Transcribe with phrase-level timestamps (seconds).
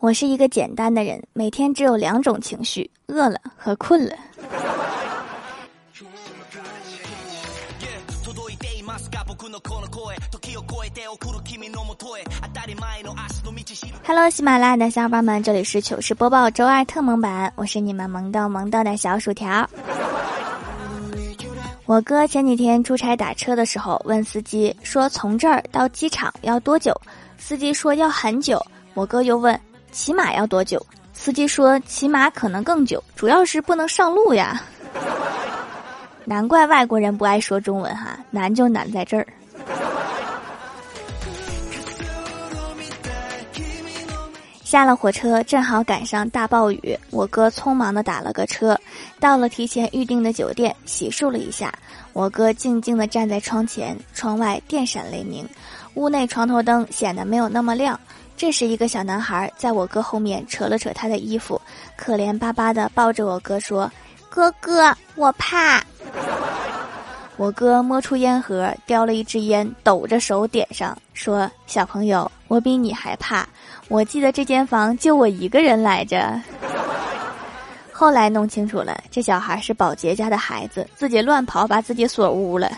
[0.00, 4.16] 我是一个简单的人，每天只有两种情绪：饿了和困了。
[14.06, 19.68] Hello，喜马拉雅的小伙伴们，这里是糗事播报周二特萌版，我是你们萌逗萌逗的小薯条。
[21.84, 26.98] 我哥前几天出差打车的时候，问司机说：“从这儿到机场要多久？”
[27.36, 28.64] 司机说：“要很久。”
[28.94, 29.58] 我哥又问
[29.90, 34.62] ：“起码要多久？”司机说：“起码可能更久，主要是不能上路呀。
[36.24, 39.26] ”难怪外国人不爱说中文哈，难就难在这儿。
[44.62, 48.78] 下了火车，正好赶上大暴雨，我哥匆忙的打了个车，
[49.18, 51.74] 到了提前预定的酒店，洗漱了一下。
[52.12, 55.44] 我哥静静的站在窗前，窗外电闪雷鸣，
[55.94, 57.98] 屋内床头灯显得没有那么亮。
[58.40, 61.60] 这时，一个小男孩在我哥后面扯了扯他的衣服，
[61.94, 63.92] 可怜巴巴的抱着我哥说
[64.30, 65.84] ：“哥哥，我怕。
[67.36, 73.46] ”我哥摸出烟盒，叼了一支烟，抖着手点上，说：“小朋友，我比你还怕。
[73.88, 76.40] 我记得这间房就我一个人来着。
[77.92, 82.72] ”后来弄清楚了，这小孩是保洁家的孩子，自己乱跑，把自己锁屋了。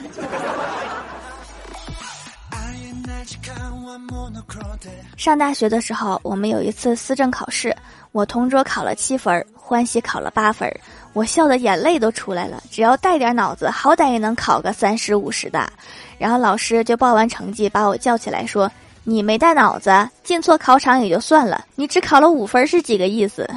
[5.17, 7.75] 上大学的时候，我们有一次思政考试，
[8.13, 10.69] 我同桌考了七分，欢喜考了八分。
[11.13, 15.71] 我笑的眼泪都出来了，只要带点脑子，好歹也能考个三十五十的。
[16.19, 18.71] 然后老师就报完成绩，把我叫起来说
[19.05, 23.49] ：“你没带脑子，进错考场也就算了，你只考了五分是几个意思？”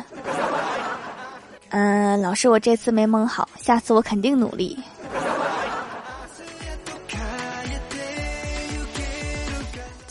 [1.70, 4.78] 嗯，老师，我这次没蒙好，下次我肯定努力。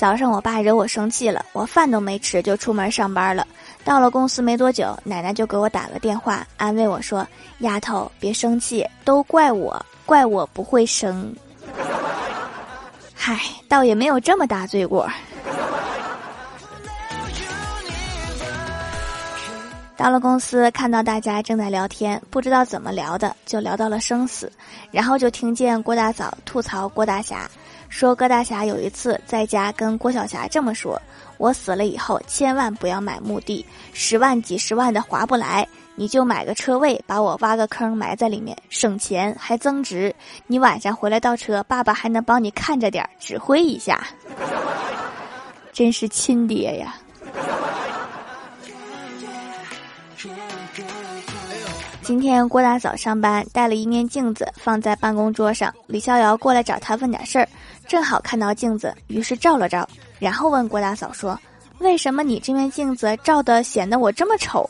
[0.05, 3.49] 早上我爸惹我生气了，我饭都没吃就出门上班了。
[3.85, 7.27] 到了公司没多久，奶奶就给我打了电话，安慰我说
[7.61, 11.35] ：“丫头，别生气，都怪我，怪我不会生。”
[13.17, 15.09] 嗨，倒也没有这么大罪过。
[19.97, 24.53] 到了公司，看到大家正在聊天，不知道怎么聊的，就聊到了生死，
[24.91, 27.51] 然后就听见郭大嫂吐槽郭大侠，
[27.89, 31.01] 说郭大侠有一次在家跟郭晓霞这么说。
[31.37, 40.15] 我死了以后，千万不要买墓地，十万几十万的划不来，你就买个车位，把我挖个坑埋在里面，省钱还增值。
[40.47, 44.07] 你晚上回来倒车，爸爸还能帮你看着点，指挥一下。
[45.73, 46.95] 真是亲爹呀！
[52.01, 57.49] 今天郭大嫂上班带了一面镜子放在办公桌上，李逍遥过来找她问点事儿，
[57.87, 59.89] 正好看到镜子，于是照了照。
[60.19, 61.39] 然后问郭大嫂说
[61.81, 64.69] ：“为什么你这面镜子照的显得我这么丑？”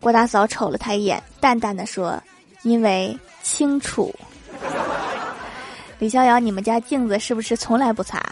[0.00, 2.20] 郭大嫂瞅了他一眼，淡淡的说
[2.62, 4.14] ：“因为清楚。
[5.98, 8.20] ”李逍遥，你们家镜子是不是从来不擦？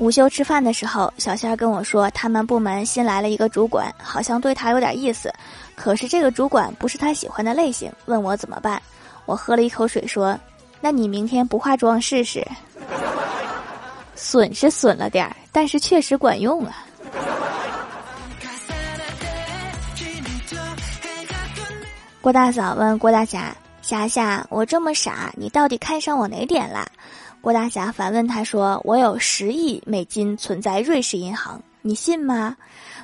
[0.00, 5.32] 午休吃饭的时候，小仙儿跟我说，他们部门新来了一个主管，好像对他有点意思，
[5.76, 8.82] 可是这个主管不是他喜欢的类型，问我怎么办。
[9.26, 10.38] 我喝了一口水说。
[10.80, 12.46] 那你明天不化妆试试？
[14.14, 16.84] 损是损了点儿，但是确实管用啊。
[22.20, 26.86] 郭大嫂问郭大侠：“霞霞，我这么傻，你到底看上我哪点啦？”
[27.40, 32.56] 郭大侠反问他说：“我有十亿美金存在瑞士银行，你信吗？”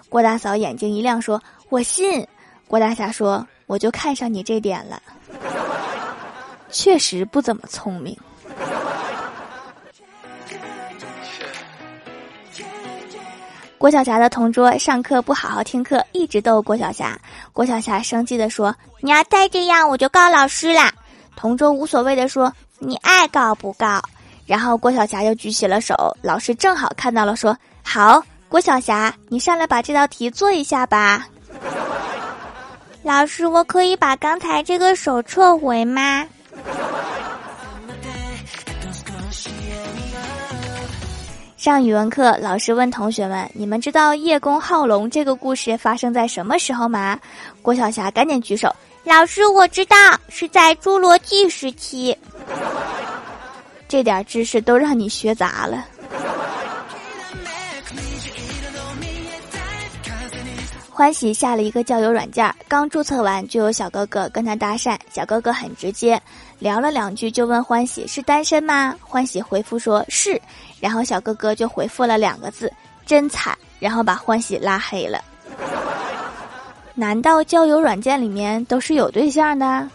[0.08, 2.26] 郭大嫂眼睛一亮说：“我信。”
[2.68, 5.02] 郭大侠说：“我就看上你这点了。”
[6.70, 8.16] 确实不怎么聪明。
[13.78, 17.18] 郭晓霞的同桌上课不好好听课，一直逗郭晓霞。
[17.52, 20.92] 郭晓霞生气的说：“你要再这样，我就告老师啦。”
[21.34, 24.02] 同桌无所谓的说：“你爱告不告？”
[24.44, 31.26] 然后郭晓霞又举起了手，老师正好看到了，说：“好，郭晓霞，你上来把这道题做一下吧。”
[33.02, 36.26] 老师，我可以把刚才这个手撤回吗？
[41.60, 47.20] 上语文课，老师问同学们：“你们知道叶公好龙这个故事发生在什么时候吗？”
[47.60, 48.74] 郭晓霞赶紧举手
[49.04, 49.94] ：“老师，我知道，
[50.30, 52.16] 是在侏罗纪时期。”
[53.86, 55.84] 这点知识都让你学砸了。
[61.00, 66.20] 欢喜下了一个交友软件，刚注册完就有小哥哥跟他搭讪，小哥哥很直接，
[66.58, 68.94] 聊了两句就问欢喜是单身吗？
[69.00, 70.38] 欢喜回复说是，
[70.78, 72.70] 然后小哥哥就回复了两个字
[73.06, 75.24] 真惨，然后把欢喜拉黑了。
[76.94, 79.88] 难道交友软件里面都是有对象的？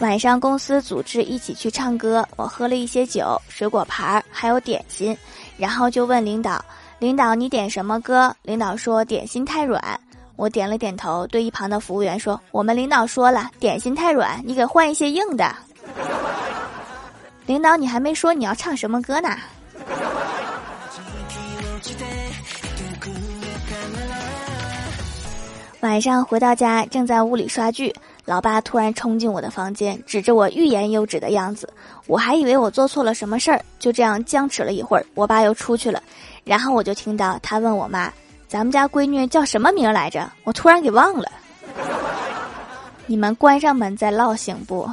[0.00, 5.16] 晚上公司组织一起去唱歌，我喝了一些酒、水果盘还有点心，
[5.60, 6.64] 然后就问领导
[6.98, 10.00] ：“领导，你点什么歌？”领导说：“点心太软。”
[10.36, 15.54] 我点了点头，对一旁的服务员说：“我们领导说了，点心太软，你给换一些硬的。”
[17.44, 19.36] 领导，你还没说你要唱什么歌呢？
[25.80, 27.94] 晚上回到家，正在屋里刷剧。
[28.30, 31.68] 老爸突然冲进我的房间，指着我欲言又止的样子，
[32.06, 35.04] 我还以为我做错了什么事儿，就这样僵持了一会儿。
[35.14, 36.00] 我爸又出去了，
[36.44, 38.08] 然后我就听到他问我妈
[38.46, 41.28] ：“咱们家闺女叫什么名来着？”我突然给忘了。
[43.06, 44.88] 你们关上门再唠行不？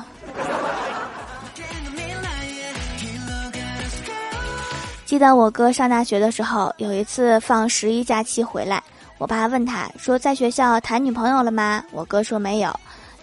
[5.05, 8.81] 记得我哥上大学的时候，有一次放十一假期回来，
[9.19, 12.75] 我爸问他说：“在学校谈女朋友了吗？”我哥说没有。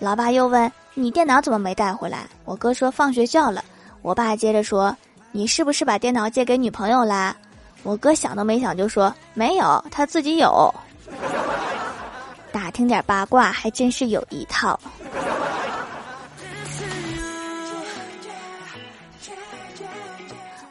[0.05, 3.65] 老爸又问：“你电脑怎么没带回来？”我哥说：“放学校了。”
[4.03, 4.95] 我爸接着说
[5.33, 7.35] ：“你是不是把电脑借给女朋友啦？”
[7.83, 10.73] 我哥想都没想就说：“没有，他自己有。”
[12.53, 14.79] 打听点八卦还真是有一套。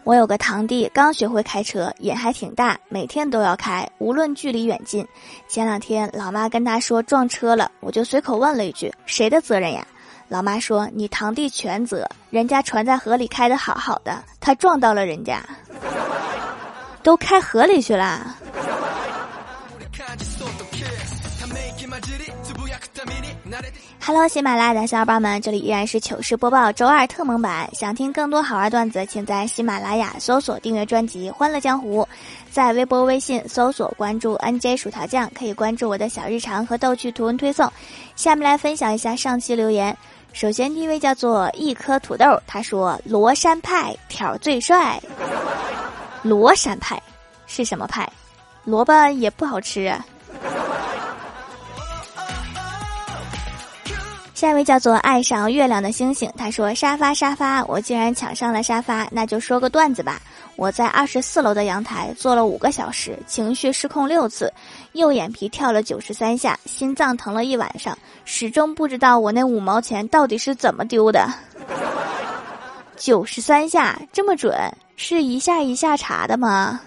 [0.03, 5.07] 我有个堂弟刚学会开车，瘾还挺大，每天都要开，无论距离远近。
[5.47, 9.88] 前两天老妈跟他说撞车了，我就随口问了一句：“谁的责任呀？”
[10.27, 15.41] 老妈说：“你堂弟全责，人家船在河里开的好好的，他撞到了人家，
[17.01, 18.35] 都开河里去了。”
[24.05, 27.69] Hello，喜马拉雅的小伙伴们，这里依然是糗事播报周二特蒙版。
[27.73, 32.01] 想听更多好玩段子，请在喜马拉雅搜索订阅专辑《欢乐江湖》，
[32.51, 37.71] 在微博、微信搜索关注 NJ 薯条酱，可以关注我的小日常和逗趣图文推送。
[38.17, 39.97] 下面来分享一下上期留言。
[40.33, 45.01] 首先第一位叫做一颗土豆，他说：“罗山派条最帅。”
[46.23, 47.01] 罗山派
[47.47, 48.05] 是什么派？
[48.65, 49.97] 萝卜也不好吃。
[54.44, 60.22] 下一位叫做爱上月亮的星星，他说：“沙发沙发，我竟然抢上了沙发，那就说个段子吧。
[60.57, 64.51] 我在二十四楼的阳台坐了五个小时，情绪失控六次，
[64.92, 71.25] 右眼皮跳了九十三下，心脏疼了一晚上，始终不知道我那五毛钱到底是怎么丢的。
[72.98, 74.54] 九十三下这么准，
[74.98, 76.81] 是一下一下查的吗？”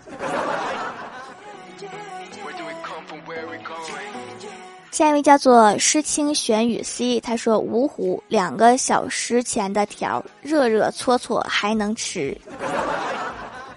[4.97, 12.35] 下一位叫做诗清玄雨 C，他说：“芜湖两个小时前的条，热热搓搓还能吃，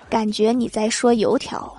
[0.10, 1.76] 感觉你在说油条。”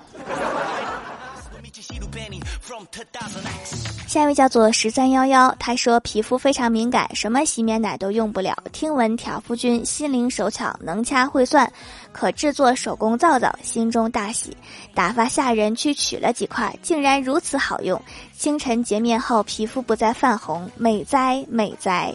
[4.11, 8.53] 下一位叫做十三幺幺，他说皮肤非常敏感，什么洗面奶都用不了。
[8.73, 11.71] 听闻挑夫君心灵手巧，能掐会算，
[12.11, 14.51] 可制作手工皂皂，心中大喜。
[14.93, 18.01] 打发下人去取了几块，竟然如此好用。
[18.37, 22.13] 清晨洁面后，皮肤不再泛红，美哉美哉！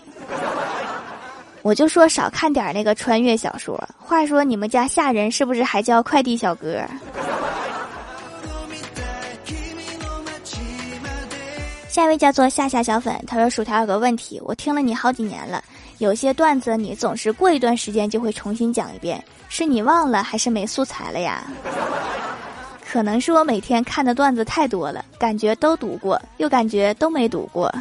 [1.62, 3.82] 我就说少看点那个穿越小说。
[3.98, 6.78] 话说你们家下人是不是还叫快递小哥？
[11.96, 15.64] 下一位叫做夏夏小粉，他说：“薯条有个问题，我听了你好几年了，
[15.96, 21.44] 有些段子你总是过一段时间就会重新讲一遍，是你忘了还是没素材了呀？
[22.86, 27.74] 可能是我每天看的段子太多了，感觉都读过，又感觉都没读过。”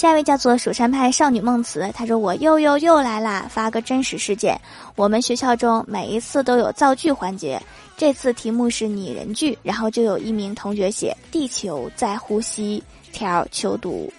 [0.00, 4.58] 下一位叫做蜀山派少女梦慈，她说：“我又又又来啦，发个真实事件。
[4.96, 7.60] 我们学校中每一次都有造句环节，
[7.98, 14.10] 这次题目是拟人句，然后就有一名同学写‘地球在呼吸’，条求读。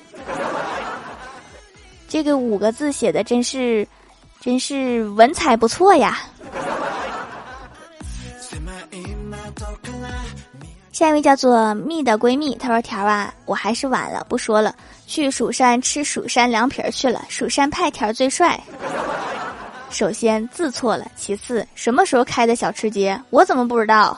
[2.08, 3.88] 这个五个字写的真是，
[4.40, 6.20] 真是文采不错呀。”
[11.02, 14.76] 下一位叫做蜜的闺蜜，她说：“条啊，我还是晚了，不说了。
[15.08, 17.26] 去蜀山吃蜀山凉皮儿去了。
[17.28, 18.62] 蜀山派条最帅。
[19.90, 24.16] 首先字错了，其次什么时候开的小吃街，我怎么不知道？”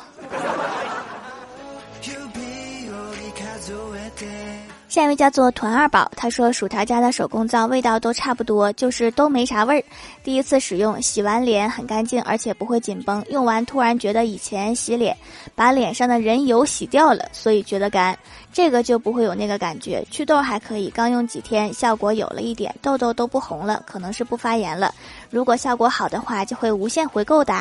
[4.94, 9.84] 下一位叫做团二宝，他说薯条家的手工皂味道都差不多，就是都没啥味儿。
[10.24, 13.26] 第一次使用，洗完脸很干净，而且不会紧绷。
[13.30, 15.18] 用完突然觉得以前洗脸
[15.56, 18.16] 把脸上的人油洗掉了，所以觉得干。
[18.52, 24.94] 这个就不会有那个感觉，祛痘还可以，刚用几天效果有了一点，痘痘都不红了，可能是不发炎了。
[25.32, 27.56] 如果效果好的话，就会无限回购的。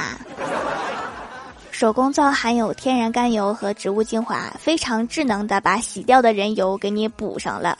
[1.83, 7.77] 手工皂含有天然甘油和植物精华，非常智能的把洗掉的人油给你补上了。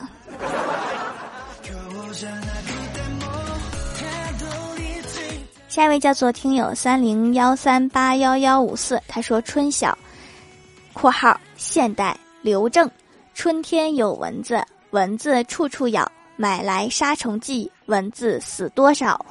[5.69, 9.97] 下一位叫做听友三零幺三八幺幺五四，他说春晓
[10.91, 12.91] （括号现代刘正），
[13.33, 19.25] 春天有蚊子，蚊子处处咬，买来杀虫剂，蚊子死多少？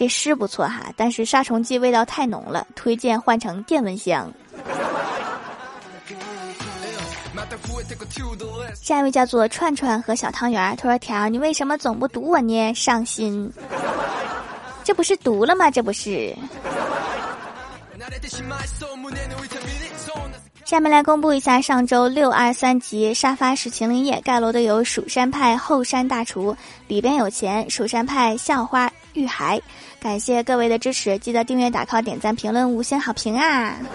[0.00, 4.32] 这诗不错哈，但是杀虫剂味道太浓了，推荐换成电蚊香。
[8.80, 12.72] 下一位叫做串串和小汤圆，他说：“条，你为什么总不读我呢？
[12.72, 13.52] 伤心，
[14.82, 15.70] 这不是读了吗？
[15.70, 16.34] 这不是。”
[20.64, 26.56] 下面来公布一下上周六二三集沙发是秦林业盖楼的有蜀山派后山大厨，
[26.88, 29.60] 里边有钱，蜀山派校花玉孩。
[30.00, 33.76] 感谢各位的支持，记得订阅、打 call、点赞、评论、五星好评啊！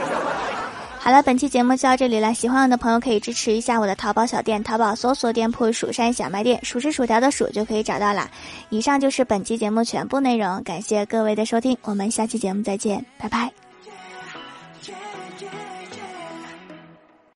[0.99, 2.33] 好了，本期节目就到这里了。
[2.33, 8.29] 喜欢我的朋友可以支持一下我的淘宝小店，淘宝搜索店铺“蜀山小卖店”，数是薯条的数就可以找到了。
[8.69, 13.64] 以上就是本期节目全部内容，感谢各位的收听，我们下期节目再见，拜拜。